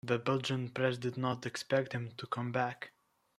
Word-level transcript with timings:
The 0.03 0.17
Belgian 0.17 0.69
press 0.69 0.97
did 0.97 1.15
not 1.15 1.45
expect 1.45 1.93
him 1.93 2.09
to 2.17 2.25
come 2.25 2.51
back. 2.51 2.89